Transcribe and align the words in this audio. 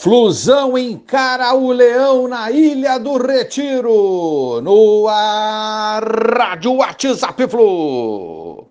Flusão 0.00 0.78
encara 0.78 1.52
o 1.54 1.72
Leão 1.72 2.28
na 2.28 2.52
Ilha 2.52 2.98
do 2.98 3.18
Retiro. 3.18 4.60
No 4.62 5.08
ar, 5.08 6.04
Rádio 6.38 6.74
WhatsApp 6.74 7.48
Flu. 7.48 8.67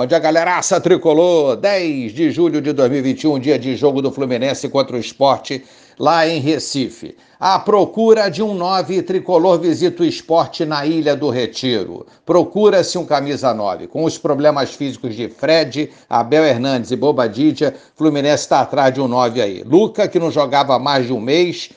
Bom 0.00 0.06
dia, 0.06 0.18
galeraça 0.18 0.80
tricolor. 0.80 1.56
10 1.56 2.14
de 2.14 2.30
julho 2.30 2.62
de 2.62 2.72
2021, 2.72 3.38
dia 3.38 3.58
de 3.58 3.76
jogo 3.76 4.00
do 4.00 4.10
Fluminense 4.10 4.66
contra 4.66 4.96
o 4.96 4.98
esporte 4.98 5.62
lá 5.98 6.26
em 6.26 6.40
Recife. 6.40 7.14
A 7.38 7.58
procura 7.58 8.30
de 8.30 8.42
um 8.42 8.54
9 8.54 9.02
tricolor 9.02 9.60
visita 9.60 10.02
o 10.02 10.06
esporte 10.06 10.64
na 10.64 10.86
Ilha 10.86 11.14
do 11.14 11.28
Retiro. 11.28 12.06
Procura-se 12.24 12.96
um 12.96 13.04
camisa 13.04 13.52
9. 13.52 13.88
Com 13.88 14.04
os 14.04 14.16
problemas 14.16 14.74
físicos 14.74 15.14
de 15.14 15.28
Fred, 15.28 15.90
Abel 16.08 16.46
Hernandes 16.46 16.90
e 16.90 16.96
Bobadilla, 16.96 17.74
Fluminense 17.94 18.44
está 18.44 18.60
atrás 18.60 18.94
de 18.94 19.02
um 19.02 19.06
9 19.06 19.42
aí. 19.42 19.62
Luca, 19.62 20.08
que 20.08 20.18
não 20.18 20.30
jogava 20.30 20.76
há 20.76 20.78
mais 20.78 21.08
de 21.08 21.12
um 21.12 21.20
mês, 21.20 21.68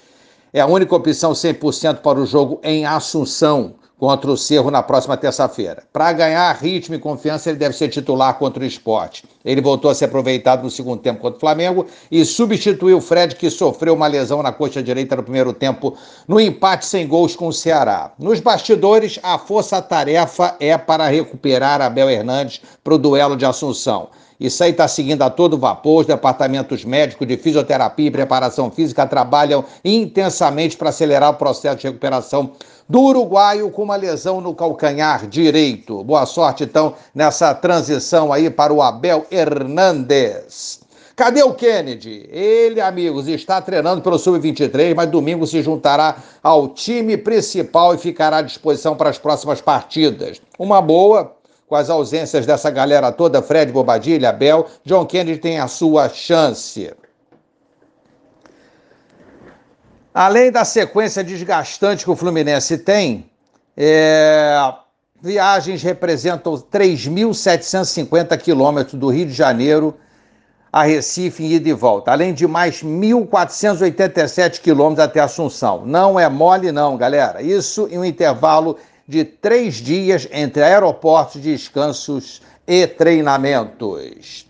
é 0.53 0.61
a 0.61 0.65
única 0.65 0.95
opção 0.95 1.33
100% 1.33 1.97
para 1.97 2.21
o 2.21 2.25
jogo 2.25 2.61
em 2.63 2.85
Assunção 2.85 3.75
contra 3.97 4.29
o 4.29 4.37
Cerro 4.37 4.69
na 4.69 4.83
próxima 4.83 5.15
terça-feira. 5.15 5.83
Para 5.93 6.11
ganhar 6.11 6.51
ritmo 6.53 6.95
e 6.95 6.99
confiança, 6.99 7.49
ele 7.49 7.57
deve 7.57 7.75
ser 7.75 7.89
titular 7.89 8.37
contra 8.37 8.63
o 8.63 8.65
esporte. 8.65 9.23
Ele 9.45 9.61
voltou 9.61 9.89
a 9.89 9.95
ser 9.95 10.05
aproveitado 10.05 10.63
no 10.63 10.69
segundo 10.69 11.01
tempo 11.01 11.21
contra 11.21 11.37
o 11.37 11.39
Flamengo 11.39 11.85
e 12.11 12.25
substituiu 12.25 12.97
o 12.97 13.01
Fred, 13.01 13.35
que 13.35 13.49
sofreu 13.49 13.93
uma 13.93 14.07
lesão 14.07 14.43
na 14.43 14.51
coxa 14.51 14.83
direita 14.83 15.15
no 15.15 15.23
primeiro 15.23 15.53
tempo, 15.53 15.95
no 16.27 16.39
empate 16.39 16.85
sem 16.85 17.07
gols 17.07 17.35
com 17.35 17.47
o 17.47 17.53
Ceará. 17.53 18.11
Nos 18.19 18.39
bastidores, 18.39 19.19
a 19.23 19.37
força-tarefa 19.37 20.55
é 20.59 20.77
para 20.77 21.07
recuperar 21.07 21.81
Abel 21.81 22.09
Hernandes 22.09 22.61
para 22.83 22.95
o 22.95 22.97
duelo 22.97 23.37
de 23.37 23.45
Assunção. 23.45 24.09
Isso 24.39 24.61
aí 24.61 24.71
está 24.71 24.87
seguindo 24.89 25.21
a 25.21 25.29
todo 25.29 25.57
vapor. 25.57 26.01
Os 26.01 26.07
departamentos 26.07 26.83
médicos 26.83 27.25
de 27.25 27.37
fisioterapia 27.37 28.07
e 28.07 28.11
preparação 28.11 28.69
física 28.69 29.07
trabalham 29.07 29.63
intensamente 29.85 30.75
para 30.75 30.89
acelerar 30.89 31.29
o 31.29 31.35
processo 31.35 31.77
de 31.77 31.87
recuperação 31.87 32.51
do 32.87 33.01
uruguaio 33.01 33.69
com 33.71 33.83
uma 33.83 33.95
lesão 33.95 34.41
no 34.41 34.53
calcanhar 34.53 35.27
direito. 35.27 36.03
Boa 36.03 36.25
sorte, 36.25 36.63
então, 36.63 36.95
nessa 37.13 37.53
transição 37.53 38.31
aí 38.31 38.49
para 38.49 38.73
o 38.73 38.81
Abel 38.81 39.25
Hernandes. 39.31 40.81
Cadê 41.15 41.43
o 41.43 41.53
Kennedy? 41.53 42.27
Ele, 42.31 42.81
amigos, 42.81 43.27
está 43.27 43.61
treinando 43.61 44.01
pelo 44.01 44.17
Sub-23, 44.17 44.95
mas 44.95 45.09
domingo 45.09 45.45
se 45.45 45.61
juntará 45.61 46.17
ao 46.41 46.69
time 46.69 47.15
principal 47.15 47.93
e 47.93 47.99
ficará 47.99 48.37
à 48.37 48.41
disposição 48.41 48.95
para 48.95 49.11
as 49.11 49.19
próximas 49.19 49.61
partidas. 49.61 50.41
Uma 50.57 50.81
boa, 50.81 51.35
com 51.67 51.75
as 51.75 51.89
ausências 51.89 52.47
dessa 52.47 52.71
galera 52.71 53.11
toda, 53.11 53.43
Fred 53.43 53.71
Bobadilha, 53.71 54.29
Abel, 54.29 54.65
John 54.83 55.05
Kennedy 55.05 55.37
tem 55.37 55.59
a 55.59 55.67
sua 55.67 56.09
chance. 56.09 56.91
Além 60.13 60.51
da 60.51 60.63
sequência 60.63 61.23
desgastante 61.23 62.03
que 62.05 62.11
o 62.11 62.15
Fluminense 62.15 62.77
tem, 62.77 63.29
é, 63.75 64.55
viagens 65.19 65.81
representam 65.81 66.53
3.750 66.53 68.37
quilômetros 68.37 68.99
do 68.99 69.09
Rio 69.09 69.25
de 69.25 69.33
Janeiro 69.33 69.95
a 70.71 70.83
Recife 70.83 71.43
em 71.43 71.51
ida 71.51 71.69
e 71.69 71.73
volta, 71.73 72.11
além 72.11 72.33
de 72.33 72.47
mais 72.47 72.83
1.487 72.83 74.59
quilômetros 74.59 75.05
até 75.05 75.19
Assunção. 75.19 75.85
Não 75.85 76.19
é 76.19 76.27
mole, 76.27 76.71
não, 76.71 76.97
galera. 76.97 77.43
Isso 77.43 77.87
em 77.91 77.99
um 77.99 78.05
intervalo 78.05 78.77
de 79.07 79.23
três 79.23 79.75
dias 79.75 80.27
entre 80.31 80.63
aeroportos, 80.63 81.39
descansos 81.41 82.41
e 82.67 82.87
treinamentos. 82.87 84.47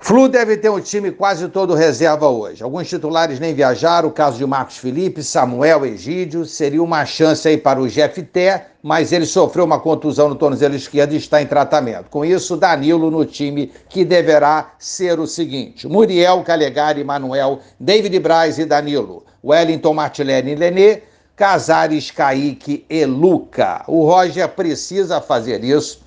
Flu 0.00 0.28
deve 0.28 0.56
ter 0.56 0.70
um 0.70 0.80
time 0.80 1.10
quase 1.10 1.48
todo 1.48 1.74
reserva 1.74 2.28
hoje. 2.28 2.62
Alguns 2.62 2.88
titulares 2.88 3.40
nem 3.40 3.52
viajaram, 3.52 4.08
o 4.08 4.12
caso 4.12 4.38
de 4.38 4.46
Marcos 4.46 4.78
Felipe, 4.78 5.24
Samuel 5.24 5.84
Egídio, 5.84 6.44
seria 6.44 6.82
uma 6.82 7.04
chance 7.04 7.48
aí 7.48 7.58
para 7.58 7.80
o 7.80 7.86
GFT, 7.86 8.62
mas 8.80 9.12
ele 9.12 9.26
sofreu 9.26 9.64
uma 9.64 9.80
contusão 9.80 10.28
no 10.28 10.36
tornozelo 10.36 10.76
esquerdo 10.76 11.14
e 11.14 11.16
está 11.16 11.42
em 11.42 11.46
tratamento. 11.46 12.10
Com 12.10 12.24
isso, 12.24 12.56
Danilo 12.56 13.10
no 13.10 13.24
time 13.24 13.72
que 13.88 14.04
deverá 14.04 14.72
ser 14.78 15.18
o 15.18 15.26
seguinte: 15.26 15.88
Muriel, 15.88 16.42
Calegari, 16.44 17.02
Manuel, 17.02 17.58
David 17.78 18.20
Braz 18.20 18.56
e 18.56 18.64
Danilo, 18.64 19.24
Wellington 19.44 19.94
Martilene 19.94 20.52
e 20.52 20.54
Lenê, 20.54 21.02
Casares, 21.34 22.12
Kaique 22.12 22.86
e 22.88 23.04
Luca. 23.04 23.82
O 23.88 24.04
Roger 24.04 24.48
precisa 24.48 25.20
fazer 25.20 25.64
isso. 25.64 26.06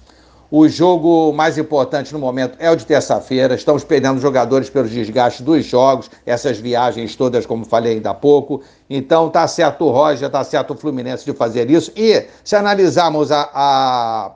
O 0.54 0.68
jogo 0.68 1.32
mais 1.32 1.58
importante 1.58 2.12
no 2.12 2.20
momento 2.20 2.58
é 2.60 2.70
o 2.70 2.76
de 2.76 2.86
terça-feira. 2.86 3.56
Estamos 3.56 3.86
perdendo 3.86 4.20
jogadores 4.20 4.70
pelos 4.70 4.92
desgastes 4.92 5.46
dos 5.46 5.66
jogos, 5.66 6.12
essas 6.26 6.60
viagens 6.60 7.16
todas, 7.16 7.46
como 7.46 7.64
falei 7.64 7.94
ainda 7.94 8.10
há 8.10 8.14
pouco. 8.14 8.62
Então, 8.90 9.30
tá 9.30 9.48
certo 9.48 9.86
o 9.86 9.92
Roger, 9.92 10.30
tá 10.30 10.44
certo 10.44 10.74
o 10.74 10.78
Fluminense 10.78 11.24
de 11.24 11.32
fazer 11.32 11.72
isso. 11.72 11.94
E 11.96 12.26
se 12.44 12.58
analisarmos 12.58 13.32
a, 13.32 13.50
a, 13.54 14.32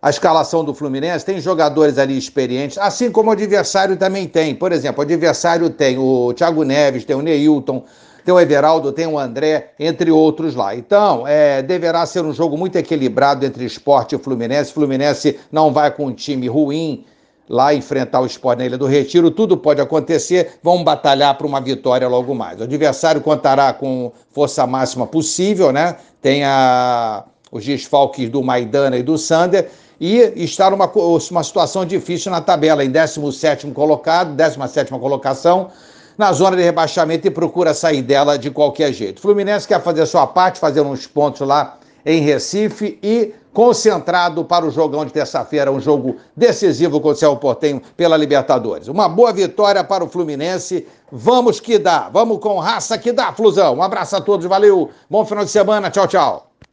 a 0.00 0.08
escalação 0.08 0.64
do 0.64 0.72
Fluminense, 0.72 1.22
tem 1.22 1.38
jogadores 1.38 1.98
ali 1.98 2.16
experientes, 2.16 2.78
assim 2.78 3.10
como 3.12 3.28
o 3.28 3.32
adversário 3.34 3.94
também 3.98 4.26
tem. 4.26 4.54
Por 4.54 4.72
exemplo, 4.72 5.00
o 5.00 5.02
adversário 5.02 5.68
tem 5.68 5.98
o 5.98 6.32
Thiago 6.32 6.64
Neves, 6.64 7.04
tem 7.04 7.14
o 7.14 7.20
Neilton, 7.20 7.84
tem 8.26 8.34
o 8.34 8.40
Everaldo, 8.40 8.90
tem 8.90 9.06
o 9.06 9.16
André, 9.16 9.70
entre 9.78 10.10
outros 10.10 10.56
lá. 10.56 10.74
Então, 10.74 11.26
é, 11.28 11.62
deverá 11.62 12.04
ser 12.04 12.24
um 12.24 12.32
jogo 12.32 12.58
muito 12.58 12.74
equilibrado 12.74 13.46
entre 13.46 13.64
esporte 13.64 14.16
e 14.16 14.18
Fluminense. 14.18 14.72
Fluminense 14.72 15.38
não 15.52 15.72
vai 15.72 15.92
com 15.92 16.06
um 16.06 16.12
time 16.12 16.48
ruim 16.48 17.04
lá 17.48 17.72
enfrentar 17.72 18.20
o 18.20 18.26
esporte 18.26 18.58
na 18.58 18.66
Ilha 18.66 18.76
do 18.76 18.86
Retiro, 18.86 19.30
tudo 19.30 19.56
pode 19.56 19.80
acontecer, 19.80 20.58
vão 20.60 20.82
batalhar 20.82 21.38
para 21.38 21.46
uma 21.46 21.60
vitória 21.60 22.08
logo 22.08 22.34
mais. 22.34 22.58
O 22.58 22.64
adversário 22.64 23.20
contará 23.20 23.72
com 23.72 24.10
força 24.32 24.66
máxima 24.66 25.06
possível, 25.06 25.70
né? 25.70 25.94
Tem 26.20 26.42
a, 26.42 27.22
os 27.52 27.64
desfalques 27.64 28.28
do 28.28 28.42
Maidana 28.42 28.96
e 28.96 29.04
do 29.04 29.16
Sander, 29.16 29.70
e 30.00 30.32
está 30.34 30.68
numa 30.68 30.90
uma 31.30 31.44
situação 31.44 31.84
difícil 31.84 32.32
na 32.32 32.40
tabela, 32.40 32.84
em 32.84 32.90
17º 32.90 33.72
colocado, 33.72 34.36
17ª 34.36 34.98
colocação, 34.98 35.70
na 36.16 36.32
zona 36.32 36.56
de 36.56 36.62
rebaixamento 36.62 37.26
e 37.26 37.30
procura 37.30 37.74
sair 37.74 38.02
dela 38.02 38.38
de 38.38 38.50
qualquer 38.50 38.92
jeito. 38.92 39.20
Fluminense 39.20 39.68
quer 39.68 39.82
fazer 39.82 40.06
sua 40.06 40.26
parte, 40.26 40.58
fazer 40.58 40.80
uns 40.80 41.06
pontos 41.06 41.46
lá 41.46 41.78
em 42.04 42.20
Recife 42.20 42.98
e 43.02 43.34
concentrado 43.52 44.44
para 44.44 44.66
o 44.66 44.70
jogão 44.70 45.04
de 45.04 45.12
terça-feira, 45.12 45.72
um 45.72 45.80
jogo 45.80 46.16
decisivo 46.36 47.00
com 47.00 47.08
o 47.08 47.16
Céu 47.16 47.36
Portenho 47.36 47.80
pela 47.96 48.16
Libertadores. 48.16 48.86
Uma 48.86 49.08
boa 49.08 49.32
vitória 49.32 49.82
para 49.82 50.04
o 50.04 50.08
Fluminense. 50.08 50.86
Vamos 51.10 51.58
que 51.58 51.78
dá, 51.78 52.10
vamos 52.12 52.38
com 52.38 52.58
raça 52.58 52.98
que 52.98 53.12
dá, 53.12 53.32
Flusão. 53.32 53.76
Um 53.76 53.82
abraço 53.82 54.14
a 54.14 54.20
todos, 54.20 54.44
valeu, 54.46 54.90
bom 55.08 55.24
final 55.24 55.44
de 55.44 55.50
semana, 55.50 55.90
tchau, 55.90 56.06
tchau. 56.06 56.55